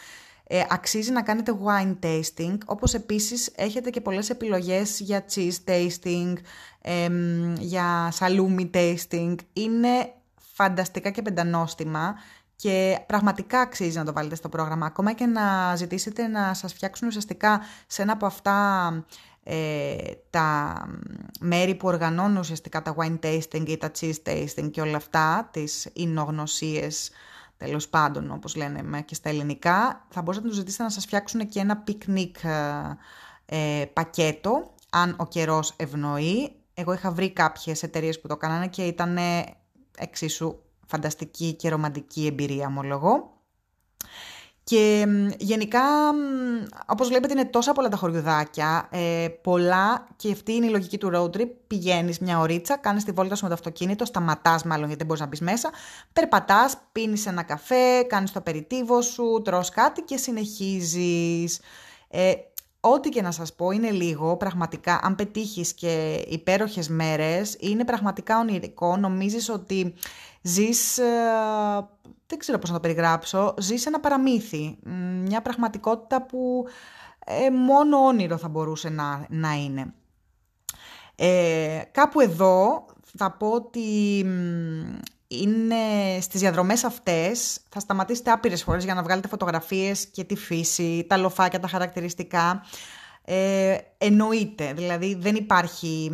[0.56, 6.34] Ε, αξίζει να κάνετε wine tasting, όπως επίσης έχετε και πολλές επιλογές για cheese tasting,
[7.60, 9.36] για σαλούμι tasting.
[9.54, 10.14] Είναι
[10.54, 12.16] φανταστικά και πεντανόστιμα
[12.56, 14.86] και πραγματικά αξίζει να το βάλετε στο πρόγραμμα.
[14.86, 18.90] Ακόμα και να ζητήσετε να σας φτιάξουν ουσιαστικά σε ένα από αυτά
[19.44, 19.96] ε,
[20.30, 20.76] τα
[21.40, 25.90] μέρη που οργανώνουν ουσιαστικά τα wine tasting ή τα cheese tasting και όλα αυτά, τις
[25.94, 27.12] εινογνωσίες
[27.64, 31.48] τέλος πάντων όπως λένε και στα ελληνικά, θα μπορούσατε να τους ζητήσετε να σας φτιάξουν
[31.48, 32.98] και ένα πικνίκ ε,
[33.46, 36.56] ε, πακέτο, αν ο καιρός ευνοεί.
[36.74, 39.18] Εγώ είχα βρει κάποιες εταιρείες που το κάνανε και ήταν
[39.98, 43.42] εξίσου φανταστική και ρομαντική εμπειρία, ομολογώ.
[44.64, 45.06] Και
[45.38, 45.82] γενικά,
[46.86, 51.12] όπως βλέπετε, είναι τόσα πολλά τα χωριουδάκια, ε, πολλά και αυτή είναι η λογική του
[51.14, 51.50] road trip.
[51.68, 55.22] Πηγαίνεις μια ωρίτσα, κάνεις τη βόλτα σου με το αυτοκίνητο, σταματάς μάλλον γιατί δεν μπορείς
[55.22, 55.70] να μπεις μέσα,
[56.14, 61.60] περπατάς, πίνεις ένα καφέ, κάνεις το περιτύβο σου, τρως κάτι και συνεχίζεις.
[62.10, 62.32] Ε,
[62.80, 68.40] ό,τι και να σας πω είναι λίγο, πραγματικά, αν πετύχεις και υπέροχες μέρες, είναι πραγματικά
[68.40, 69.94] ονειρικό, νομίζεις ότι
[70.42, 71.04] ζεις, ε,
[72.34, 74.78] δεν ξέρω πώς να το περιγράψω, ζεις ένα παραμύθι,
[75.22, 76.66] μια πραγματικότητα που
[77.26, 79.94] ε, μόνο όνειρο θα μπορούσε να, να είναι.
[81.16, 82.86] Ε, κάπου εδώ
[83.18, 84.18] θα πω ότι
[85.28, 85.76] είναι
[86.22, 91.18] στις διαδρομές αυτές, θα σταματήσετε άπειρες φορές για να βγάλετε φωτογραφίες και τη φύση, τα
[91.18, 92.64] λοφάκια, τα χαρακτηριστικά.
[93.26, 96.12] Ε, εννοείται, δηλαδή δεν υπάρχει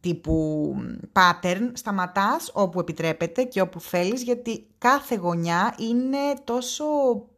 [0.00, 0.74] τύπου
[1.12, 6.84] pattern, σταματάς όπου επιτρέπεται και όπου θέλεις, γιατί κάθε γωνιά είναι τόσο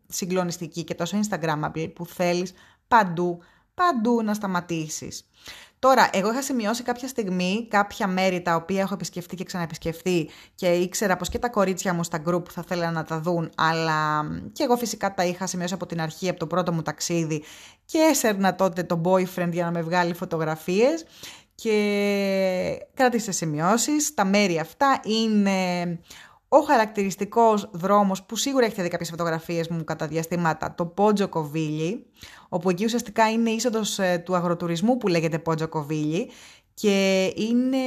[0.07, 2.53] συγκλονιστική και τόσο instagrammable που θέλεις
[2.89, 3.39] παντού,
[3.75, 5.25] παντού να σταματήσεις.
[5.81, 10.67] Τώρα, εγώ είχα σημειώσει κάποια στιγμή κάποια μέρη τα οποία έχω επισκεφτεί και ξαναεπισκεφτεί και
[10.67, 14.63] ήξερα πως και τα κορίτσια μου στα group θα θέλανε να τα δουν, αλλά και
[14.63, 17.43] εγώ φυσικά τα είχα σημειώσει από την αρχή, από το πρώτο μου ταξίδι
[17.85, 21.05] και έσερνα τότε το boyfriend για να με βγάλει φωτογραφίες
[21.63, 24.15] και κρατήστε σημειώσεις.
[24.15, 25.99] Τα μέρη αυτά είναι
[26.49, 32.07] ο χαρακτηριστικός δρόμος που σίγουρα έχετε δει κάποιες φωτογραφίες μου κατά διαστήματα, το Πότζο Κοβίλι,
[32.49, 36.31] όπου εκεί ουσιαστικά είναι είσοδος ε, του αγροτουρισμού που λέγεται Πότζο Κοβίλι.
[36.75, 37.79] Και είναι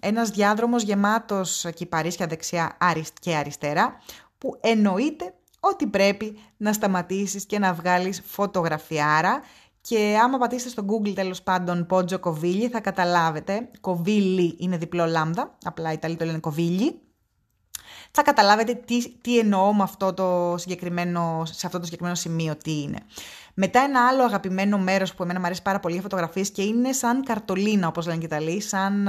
[0.00, 2.76] ένας διάδρομος γεμάτος κυπαρίσια δεξιά
[3.20, 3.96] και αριστερά
[4.38, 9.40] που εννοείται ότι πρέπει να σταματήσεις και να βγάλεις φωτογραφιάρα
[9.88, 15.58] και άμα πατήσετε στο Google τέλος πάντων Πότζο Κοβίλι θα καταλάβετε, Κοβίλι είναι διπλό λάμδα,
[15.64, 17.00] απλά οι Ιταλοί το λένε Κοβίλι,
[18.10, 22.82] θα καταλάβετε τι, τι εννοώ με αυτό το συγκεκριμένο, σε αυτό το συγκεκριμένο σημείο τι
[22.82, 22.98] είναι.
[23.54, 26.92] Μετά ένα άλλο αγαπημένο μέρος που εμένα μου αρέσει πάρα πολύ για φωτογραφίες και είναι
[26.92, 29.08] σαν καρτολίνα όπως λένε και οι Ιταλοί, σαν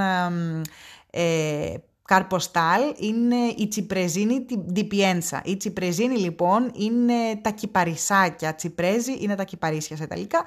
[1.10, 1.74] ε,
[2.08, 5.42] Καρποστάλ είναι η τσιπρεζίνη διπιένσα.
[5.44, 8.54] Η τσιπρεζίνη λοιπόν είναι τα κυπαρισάκια.
[8.54, 10.44] Τσιπρέζι είναι τα κυπαρίσια σε ιταλικά.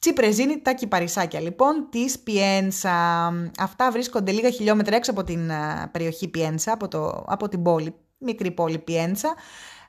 [0.00, 3.26] Τσιπρεζίνη τα κυπαρισάκια λοιπόν της Πιένσα.
[3.58, 7.94] Αυτά βρίσκονται λίγα χιλιόμετρα έξω από την ε, περιοχή Πιένσα, από, το, από την πόλη,
[8.18, 9.34] μικρή πόλη Πιένσα.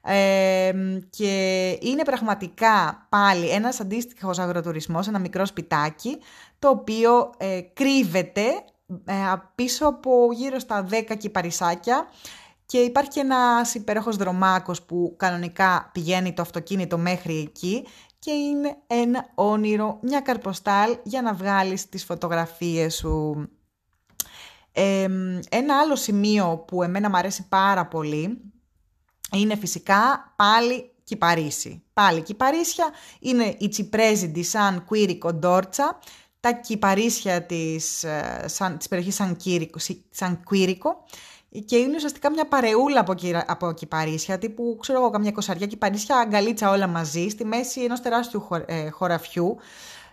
[0.01, 0.71] Ε,
[1.09, 6.17] και είναι πραγματικά πάλι ένας αντίστοιχος αγροτουρισμός, ένα μικρό σπιτάκι,
[6.59, 8.65] το οποίο ε, κρύβεται ε,
[9.55, 12.07] πίσω από γύρω στα 10 κυπαρισάκια
[12.65, 17.85] και υπάρχει και ένας υπέροχος δρομάκος που κανονικά πηγαίνει το αυτοκίνητο μέχρι εκεί
[18.19, 23.49] και είναι ένα όνειρο, μια καρποστάλ για να βγάλεις τις φωτογραφίες σου.
[25.49, 28.41] ένα άλλο σημείο που εμένα μου αρέσει πάρα πολύ
[29.31, 31.83] είναι φυσικά πάλι Κυπαρίσι.
[31.93, 35.99] Πάλι Κυπαρίσια είναι η Τσιπρέζη τη Σαν Κουίρικο Ντόρτσα
[36.45, 39.79] τα κυπαρίσια της, ε, σαν, της περιοχής Σαν, Κύρικο,
[40.09, 41.03] Σαν Κουίρικο
[41.65, 43.13] και είναι ουσιαστικά μια παρεούλα από,
[43.45, 48.41] από κυπαρίσια, τύπου ξέρω εγώ καμιά κοσαριά κυπαρίσια, αγκαλίτσα όλα μαζί, στη μέση ενός τεράστιου
[48.41, 49.57] χω, ε, χωραφιού,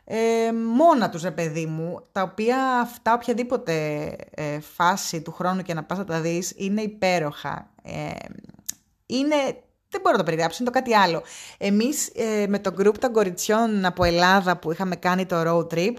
[0.04, 5.74] ε, μόνα τους ρε παιδί μου, τα οποία αυτά οποιαδήποτε ε, φάση του χρόνου και
[5.74, 7.70] να πας να τα δεις είναι υπέροχα.
[7.82, 8.10] Ε,
[9.06, 11.22] είναι δεν μπορώ να το περιγράψω, είναι το κάτι άλλο.
[11.58, 15.94] Εμείς ε, με το group των κοριτσιών από Ελλάδα που είχαμε κάνει το road trip,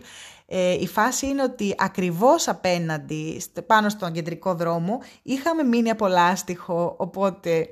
[0.45, 6.95] ε, η φάση είναι ότι ακριβώς απέναντι, πάνω στον κεντρικό δρόμο, είχαμε μείνει από λάστιχο,
[6.97, 7.69] οπότε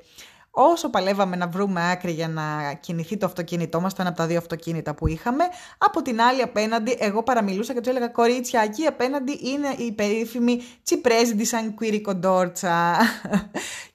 [0.50, 4.26] όσο παλεύαμε να βρούμε άκρη για να κινηθεί το αυτοκίνητό μας, το ένα από τα
[4.26, 5.44] δύο αυτοκίνητα που είχαμε,
[5.78, 10.62] από την άλλη απέναντι εγώ παραμιλούσα και τους έλεγα κορίτσια, εκεί απέναντι είναι η περίφημη
[10.82, 12.96] Τσιπρέζιντη Σαν Κοντόρτσα.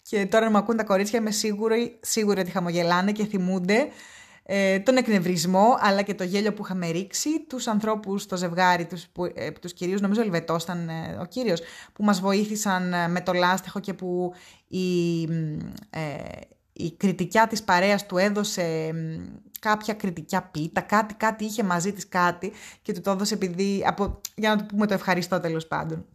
[0.10, 3.88] Και τώρα να μου ακούν τα κορίτσια είμαι σίγουρη, σίγουρη ότι χαμογελάνε και θυμούνται
[4.43, 9.08] ε, τον εκνευρισμό αλλά και το γέλιο που είχαμε ρίξει, τους ανθρώπους, το ζευγάρι, τους,
[9.08, 11.62] που, ε, τους κυρίους, νομίζω ο Ελβετός ήταν ε, ο κύριος,
[11.93, 14.34] που μας βοήθησαν ε, με το λάστιχο και που
[14.67, 15.22] η,
[16.74, 18.91] η κριτικιά της παρέας του έδωσε
[19.60, 24.22] κάποια κριτικιά πίτα, κάτι, κάτι είχε μαζί της κάτι και του το έδωσε επειδή, από,
[24.36, 26.06] για να του πούμε το ευχαριστώ τέλος πάντων.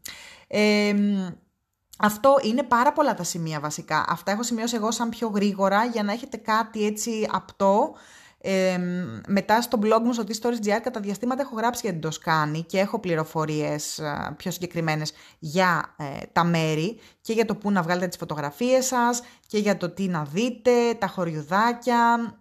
[2.03, 4.05] Αυτό είναι πάρα πολλά τα σημεία βασικά.
[4.09, 7.95] Αυτά έχω σημειώσει εγώ σαν πιο γρήγορα για να έχετε κάτι έτσι απτό
[8.45, 8.79] ε,
[9.27, 12.99] μετά στο blog μου στο T-Stories.gr κατά διαστήματα έχω γράψει για την Τοσκάνη και έχω
[12.99, 18.17] πληροφορίες ε, πιο συγκεκριμένες για ε, τα μέρη και για το πού να βγάλετε τις
[18.17, 22.35] φωτογραφίες σας και για το τι να δείτε, τα χωριουδάκια.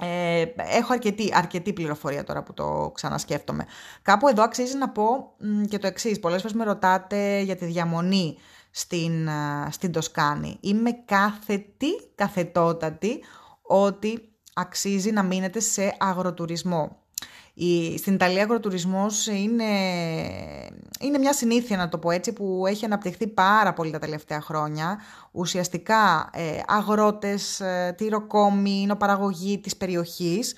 [0.00, 3.66] Ε, έχω αρκετή, αρκετή πληροφορία τώρα που το ξανασκέφτομαι.
[4.02, 5.34] Κάπου εδώ αξίζει να πω
[5.68, 6.20] και το εξής.
[6.20, 8.36] Πολλές φορές με ρωτάτε για τη διαμονή
[8.70, 9.28] στην,
[9.70, 10.56] στην Τοσκάνη.
[10.60, 13.20] Είμαι κάθετη, καθετότατη,
[13.62, 16.96] ότι αξίζει να μείνετε σε αγροτουρισμό.
[17.60, 19.64] Η, στην Ιταλία αγροτουρισμός είναι,
[21.00, 25.00] είναι μια συνήθεια να το πω έτσι που έχει αναπτυχθεί πάρα πολύ τα τελευταία χρόνια.
[25.32, 30.54] Ουσιαστικά ε, αγρότες, ε, τυροκόμοι, νοπαραγωγοί της περιοχής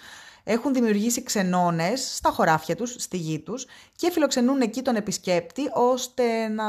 [0.53, 6.49] έχουν δημιουργήσει ξενώνες στα χωράφια τους, στη γη τους και φιλοξενούν εκεί τον επισκέπτη ώστε
[6.49, 6.67] να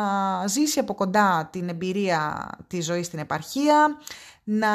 [0.48, 3.98] ζήσει από κοντά την εμπειρία της ζωής στην επαρχία,
[4.44, 4.70] να,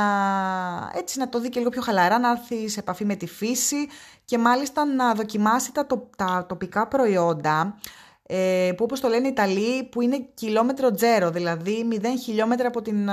[0.95, 3.89] έτσι, να το δει και λίγο πιο χαλαρά, να έρθει σε επαφή με τη φύση
[4.25, 7.79] και μάλιστα να δοκιμάσει τα, τα τοπικά προϊόντα
[8.27, 12.83] ε, που όπως το λένε οι Ιταλοί που είναι κιλόμετρο τζέρο, δηλαδή 0 χιλιόμετρα από
[12.83, 13.09] την,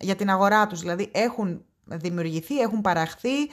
[0.00, 0.80] για την αγορά τους.
[0.80, 3.48] Δηλαδή έχουν δημιουργηθεί, έχουν παραχθεί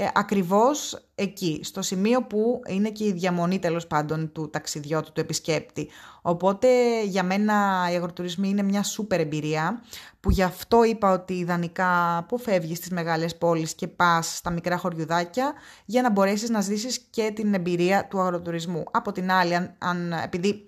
[0.00, 5.20] ε, ακριβώς εκεί, στο σημείο που είναι και η διαμονή τέλος πάντων του ταξιδιώτου, του
[5.20, 5.88] επισκέπτη.
[6.22, 6.68] Οπότε
[7.04, 9.82] για μένα η αγροτουρισμοί είναι μια σούπερ εμπειρία
[10.20, 15.52] που γι' αυτό είπα ότι ιδανικά αποφεύγει στις μεγάλες πόλεις και πας στα μικρά χωριουδάκια
[15.84, 18.84] για να μπορέσεις να ζήσεις και την εμπειρία του αγροτουρισμού.
[18.90, 20.64] Από την άλλη, αν, αν, επειδή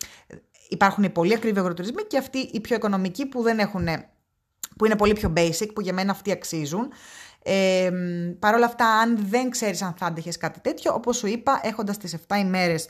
[0.68, 3.88] υπάρχουν οι πολύ ακριβοί αγροτουρισμοί και αυτοί οι πιο οικονομικοί που δεν έχουν
[4.80, 6.88] που είναι πολύ πιο basic, που για μένα αυτοί αξίζουν.
[7.42, 7.90] Ε,
[8.38, 11.96] Παρ' όλα αυτά, αν δεν ξέρεις αν θα άντεχες κάτι τέτοιο, όπως σου είπα, έχοντας
[11.96, 12.88] τις 7 ημέρες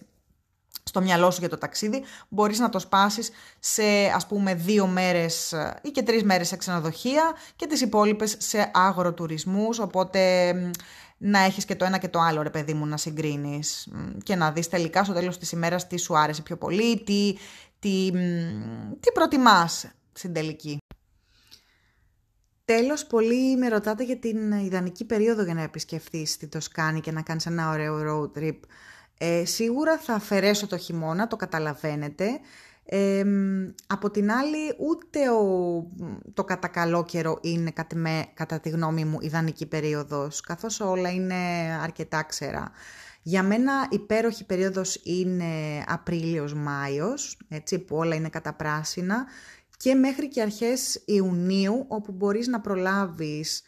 [0.83, 3.83] στο μυαλό σου για το ταξίδι, μπορείς να το σπάσεις σε
[4.15, 8.71] ας πούμε δύο μέρες ε, ή και τρεις μέρες σε ξενοδοχεία και τις υπόλοιπες σε
[8.75, 10.53] αγροτουρισμούς, οπότε
[11.19, 13.89] να έχεις και το ένα και το άλλο ρε παιδί μου να συγκρίνεις
[14.23, 17.37] και να δεις τελικά στο τέλος της ημέρας τι σου άρεσε πιο πολύ, τι,
[17.79, 18.11] τι,
[19.01, 20.80] τι προτιμάς στην τελική.
[22.77, 27.23] Τέλος, πολλοί με ρωτάτε για την ιδανική περίοδο για να επισκεφθείς την Τοσκάνη και να
[27.23, 28.59] κάνεις ένα ωραίο road trip.
[29.19, 32.27] Ε, σίγουρα θα αφαιρέσω το χειμώνα, το καταλαβαίνετε.
[32.85, 33.25] Ε,
[33.87, 35.87] από την άλλη, ούτε ο,
[36.35, 41.11] το κατά καλό καιρό είναι κατά, με, κατά τη γνώμη μου ιδανική περίοδος, καθώς όλα
[41.11, 41.35] είναι
[41.83, 42.71] αρκετά ξέρα.
[43.23, 45.45] Για μένα υπέροχη περίοδος είναι
[45.87, 49.27] Απρίλιος-Μάιος, έτσι που όλα είναι καταπράσινα
[49.83, 53.63] και μέχρι και αρχές Ιουνίου όπου μπορείς να προλάβεις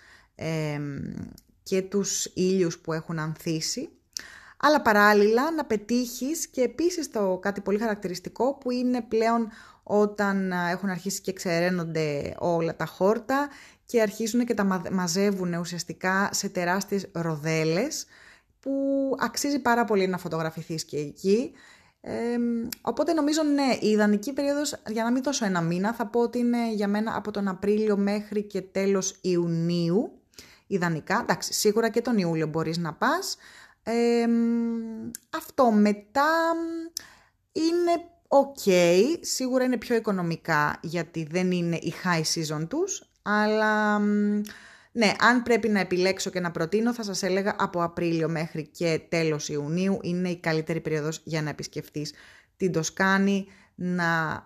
[1.63, 3.89] και τους ήλιους που έχουν ανθίσει
[4.57, 9.49] αλλά παράλληλα να πετύχεις και επίσης το κάτι πολύ χαρακτηριστικό που είναι πλέον
[9.83, 13.49] όταν έχουν αρχίσει και ξεραίνονται όλα τα χόρτα
[13.87, 18.07] και αρχίζουν και τα μαζεύουν ουσιαστικά σε τεράστιες ροδέλες
[18.61, 18.73] που
[19.19, 21.53] αξίζει πάρα πολύ να φωτογραφηθείς και εκεί
[22.81, 26.39] οπότε νομίζω ναι, η ιδανική περίοδος, για να μην δώσω ένα μήνα, θα πω ότι
[26.39, 30.21] είναι για μένα από τον Απρίλιο μέχρι και τέλος Ιουνίου,
[30.67, 31.19] ιδανικά.
[31.21, 33.37] Εντάξει, σίγουρα και τον Ιούλιο μπορείς να πας.
[35.31, 36.31] αυτό μετά
[37.53, 38.73] είναι ok,
[39.21, 44.01] σίγουρα είναι πιο οικονομικά γιατί δεν είναι η high season τους, αλλά
[44.93, 49.01] ναι, αν πρέπει να επιλέξω και να προτείνω, θα σας έλεγα από Απρίλιο μέχρι και
[49.09, 52.13] τέλος Ιουνίου είναι η καλύτερη περίοδος για να επισκεφτείς
[52.57, 54.45] την Τοσκάνη, να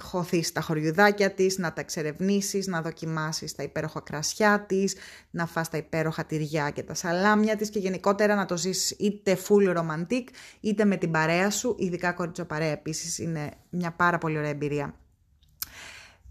[0.00, 4.96] χωθείς τα χωριουδάκια της, να τα εξερευνήσεις, να δοκιμάσεις τα υπέροχα κρασιά της,
[5.30, 9.38] να φας τα υπέροχα τυριά και τα σαλάμια της και γενικότερα να το ζήσεις είτε
[9.48, 10.22] full romantic
[10.60, 14.94] είτε με την παρέα σου, ειδικά κορίτσο παρέα επίσης είναι μια πάρα πολύ ωραία εμπειρία.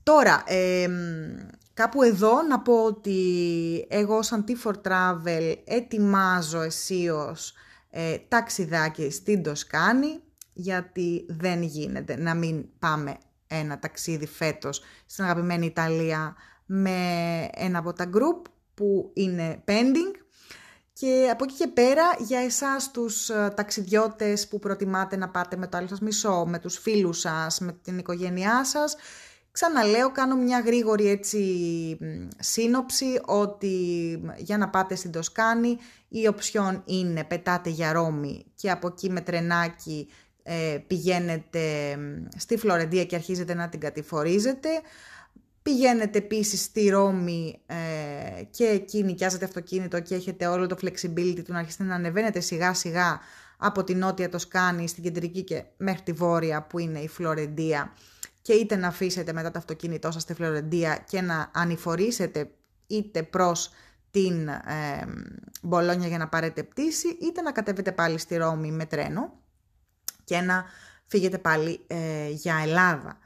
[0.04, 0.44] Τώρα,
[1.74, 3.18] Κάπου εδώ να πω ότι
[3.90, 7.54] εγώ σαν T4 Travel ετοιμάζω αισίως
[7.90, 10.20] ε, ταξιδάκι στην Τοσκάνη
[10.54, 16.98] γιατί δεν γίνεται να μην πάμε ένα ταξίδι φέτος στην αγαπημένη Ιταλία με
[17.54, 20.18] ένα από τα group που είναι pending.
[20.94, 25.68] Και από εκεί και πέρα για εσάς τους ε, ταξιδιώτες που προτιμάτε να πάτε με
[25.68, 28.96] το άλλο σας μισό, με τους φίλους σας, με την οικογένειά σας
[29.54, 31.40] Ξαναλέω, κάνω μια γρήγορη έτσι
[32.40, 33.76] σύνοψη ότι
[34.38, 39.22] για να πάτε στην Τοσκάνη η οψιόν είναι πετάτε για Ρώμη και από εκεί με
[39.22, 40.08] τρενάκι
[40.44, 41.62] ε, πηγαίνετε
[42.38, 44.70] στη Φλωρεντία και αρχίζετε να την κατηφορίζετε.
[45.62, 51.52] Πηγαίνετε επίσης στη Ρώμη ε, και εκεί νοικιάζετε αυτοκίνητο και έχετε όλο το flexibility του
[51.52, 53.20] να αρχίσετε να ανεβαίνετε σιγά σιγά
[53.58, 57.94] από την νότια Τοσκάνη στην κεντρική και μέχρι τη βόρεια που είναι η Φλωρεντία
[58.44, 62.50] και είτε να αφήσετε μετά το αυτοκίνητό σας στη Φλωρεντία και να ανηφορήσετε
[62.88, 63.72] είτε προς
[64.12, 64.62] την ε,
[65.62, 69.34] Μπολόνια για να πάρετε πτήση είτε να κατέβετε πάλι στη Ρώμη με τρένο
[70.24, 70.66] και να
[71.06, 73.18] φύγετε πάλι ε, για Ελλάδα.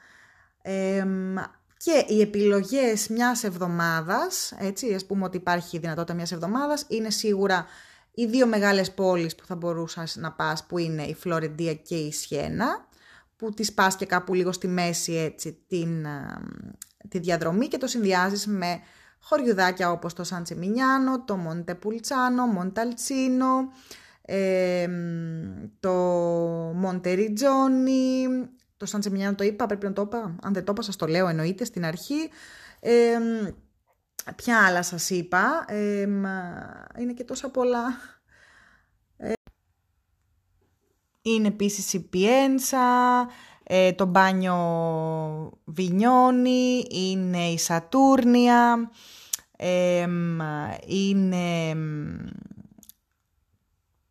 [1.77, 7.65] και οι επιλογές μιας εβδομάδας, έτσι, ας πούμε ότι υπάρχει δυνατότητα μιας εβδομάδας, είναι σίγουρα
[8.13, 12.11] οι δύο μεγάλες πόλεις που θα μπορούσας να πας, που είναι η Φλωρεντία και η
[12.11, 12.86] Σιένα,
[13.37, 16.05] που τις πας και κάπου λίγο στη μέση έτσι την,
[17.09, 18.79] τη διαδρομή και το συνδυάζεις με
[19.19, 23.71] χωριουδάκια όπως το Σαν Τσεμινιάνο, το Μοντεπουλτσάνο, Μονταλτσίνο,
[25.79, 25.93] το
[26.75, 28.27] Μοντεριτζόνι,
[28.77, 31.05] το Σαν Τσεμινιάνο το είπα, πρέπει να το είπα, αν δεν το είπα σας το
[31.05, 32.29] λέω εννοείται στην αρχή.
[34.35, 35.65] ποια άλλα σας είπα,
[36.97, 38.16] είναι και τόσα πολλά
[41.33, 43.27] είναι επίσης η Πιένσα,
[43.63, 44.55] ε, το μπάνιο
[45.65, 48.91] Βινιόνι, είναι η Σατούρνια,
[50.85, 51.75] είναι...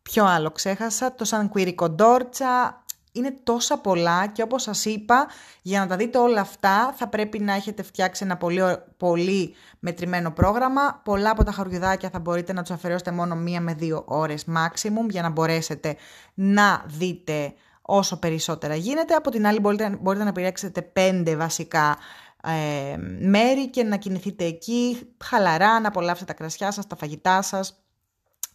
[0.01, 1.51] Ποιο άλλο ξέχασα, το Σαν
[1.89, 2.83] Ντόρτσα,
[3.17, 5.27] είναι τόσα πολλά και όπως σας είπα,
[5.61, 8.61] για να τα δείτε όλα αυτά θα πρέπει να έχετε φτιάξει ένα πολύ,
[8.97, 11.01] πολύ μετρημένο πρόγραμμα.
[11.03, 15.09] Πολλά από τα χαρουγιδάκια θα μπορείτε να τους αφαιρέσετε μόνο μία με δύο ώρες maximum
[15.09, 15.95] για να μπορέσετε
[16.33, 19.13] να δείτε όσο περισσότερα γίνεται.
[19.13, 21.97] Από την άλλη μπορείτε, μπορείτε να επιλέξετε πέντε βασικά
[22.43, 27.81] ε, μέρη και να κινηθείτε εκεί χαλαρά, να απολαύσετε τα κρασιά σας, τα φαγητά σας.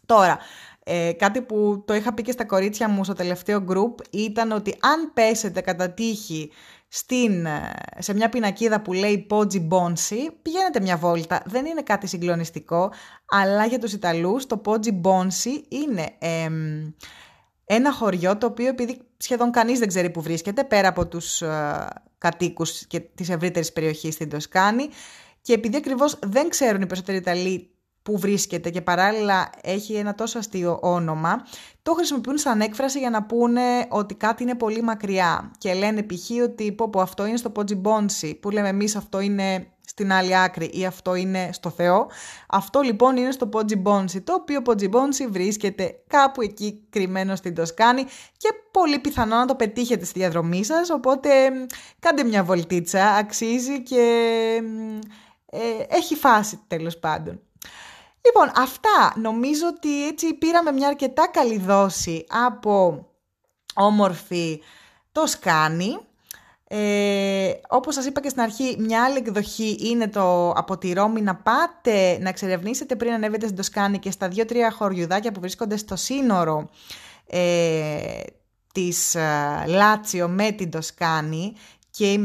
[0.06, 0.38] Τώρα,
[0.84, 4.76] ε, κάτι που το είχα πει και στα κορίτσια μου στο τελευταίο group ήταν ότι
[4.80, 6.50] αν πέσετε κατά τύχη
[6.88, 11.42] στην, ε, σε μια πινακίδα που λέει Poggi Bonsi, πηγαίνετε μια βόλτα.
[11.46, 12.92] Δεν είναι κάτι συγκλονιστικό,
[13.28, 16.08] αλλά για τους Ιταλούς το Poggi Bonsi είναι
[17.64, 21.88] ένα χωριό το οποίο επειδή σχεδόν κανείς δεν ξέρει που βρίσκεται, πέρα από τους ε,
[22.18, 24.88] κατοίκους και της ευρύτερης περιοχής στην Τοσκάνη,
[25.42, 27.71] και επειδή ακριβώς δεν ξέρουν οι περισσότεροι Ιταλοί
[28.02, 31.42] που βρίσκεται και παράλληλα έχει ένα τόσο αστείο όνομα,
[31.82, 36.30] το χρησιμοποιούν σαν έκφραση για να πούνε ότι κάτι είναι πολύ μακριά και λένε π.χ.
[36.44, 40.70] ότι πω, πω αυτό είναι στο Πότζι που λέμε εμείς αυτό είναι στην άλλη άκρη
[40.72, 42.06] ή αυτό είναι στο Θεό.
[42.48, 43.82] Αυτό λοιπόν είναι στο Πότζι
[44.24, 44.88] το οποίο Πότζι
[45.28, 48.04] βρίσκεται κάπου εκεί κρυμμένο στην Τοσκάνη
[48.36, 51.28] και πολύ πιθανό να το πετύχετε στη διαδρομή σας, οπότε
[51.98, 54.04] κάντε μια βολτίτσα, αξίζει και
[55.46, 57.40] ε, έχει φάση τέλος πάντων.
[58.24, 63.06] Λοιπόν, αυτά νομίζω ότι έτσι πήραμε μια αρκετά καλή δόση από
[63.74, 64.62] όμορφη
[65.12, 65.96] το σκάνι.
[66.74, 71.20] Ε, όπως σας είπα και στην αρχή, μια άλλη εκδοχή είναι το από τη Ρώμη
[71.20, 75.96] να πάτε να εξερευνήσετε πριν ανέβετε στην Τοσκάνη και στα δύο-τρία χωριουδάκια που βρίσκονται στο
[75.96, 76.70] σύνορο
[77.26, 78.20] ε,
[78.72, 81.52] της ε, Λάτσιο με την Τοσκάνη
[81.90, 82.18] και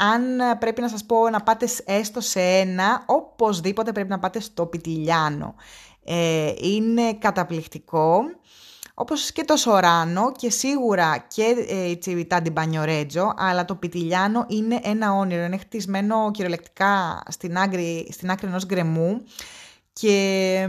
[0.00, 4.40] αν ε, πρέπει να σας πω να πάτε έστω σε ένα, οπωσδήποτε πρέπει να πάτε
[4.40, 5.54] στο Πιτιλιάνο.
[6.04, 8.20] Ε, είναι καταπληκτικό,
[8.94, 14.80] όπως και το Σοράνο και σίγουρα και ε, η Τσιβιτά Μπανιορέτζο, αλλά το Πιτιλιάνο είναι
[14.82, 19.22] ένα όνειρο, είναι χτισμένο κυριολεκτικά στην άκρη, στην άκρη ενός γκρεμού
[19.92, 20.68] και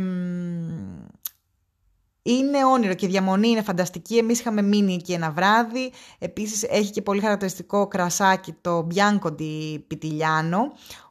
[2.22, 4.18] είναι όνειρο και η διαμονή είναι φανταστική.
[4.18, 5.92] Εμείς είχαμε μείνει εκεί ένα βράδυ.
[6.20, 10.62] Επίσης έχει και πολύ χαρακτηριστικό κρασάκι το Bianco di Pitigliano.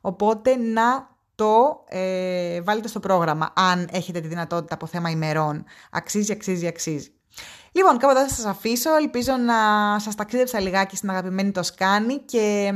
[0.01, 5.65] Οπότε να το ε, βάλετε στο πρόγραμμα αν έχετε τη δυνατότητα από θέμα ημερών.
[5.91, 7.13] Αξίζει, αξίζει, αξίζει.
[7.73, 8.97] Λοιπόν, κάπου εδώ θα σας αφήσω.
[8.97, 9.55] Ελπίζω να
[9.99, 12.73] σας ταξίδεψα λιγάκι στην αγαπημένη Τοσκάνη και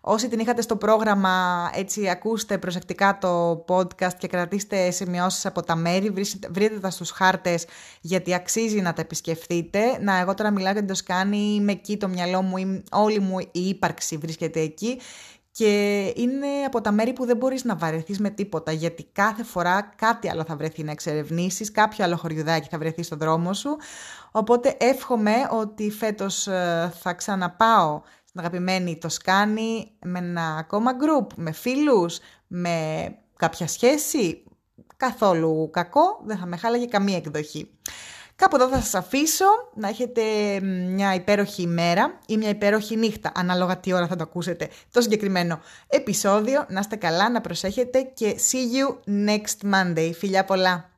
[0.00, 5.76] όσοι την είχατε στο πρόγραμμα, έτσι ακούστε προσεκτικά το podcast και κρατήστε σημειώσεις από τα
[5.76, 6.12] μέρη,
[6.50, 7.66] βρείτε τα στους χάρτες
[8.00, 9.98] γιατί αξίζει να τα επισκεφτείτε.
[10.00, 13.68] Να, εγώ τώρα μιλάω για την Τοσκάνη, είμαι εκεί, το μυαλό μου, όλη μου η
[13.68, 15.00] ύπαρξη βρίσκεται εκεί
[15.50, 19.92] και είναι από τα μέρη που δεν μπορείς να βαρεθείς με τίποτα, γιατί κάθε φορά
[19.96, 23.76] κάτι άλλο θα βρεθεί να εξερευνήσεις, κάποιο άλλο χωριουδάκι θα βρεθεί στο δρόμο σου.
[24.30, 31.52] Οπότε εύχομαι ότι φέτος ε, θα ξαναπάω στην αγαπημένη Τοσκάνη με ένα ακόμα γκρουπ, με
[31.52, 34.42] φίλους, με κάποια σχέση.
[34.96, 37.70] Καθόλου κακό, δεν θα με χάλαγε καμία εκδοχή.
[38.38, 40.22] Κάπου εδώ θα σας αφήσω να έχετε
[40.88, 45.60] μια υπέροχη ημέρα ή μια υπέροχη νύχτα, ανάλογα τι ώρα θα το ακούσετε το συγκεκριμένο
[45.88, 46.66] επεισόδιο.
[46.68, 50.10] Να είστε καλά, να προσέχετε και see you next Monday.
[50.14, 50.97] Φιλιά πολλά!